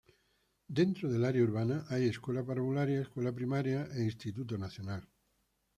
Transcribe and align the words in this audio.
Dentro 0.79 1.11
del 1.11 1.23
área 1.25 1.43
urbana 1.43 1.85
hay: 1.89 2.05
Escuela 2.07 2.43
Parvularia, 2.43 3.01
Escuela 3.01 3.31
Primaria, 3.31 3.85
e 3.93 4.01
Instituto 4.03 4.57
Nacional. 4.57 5.07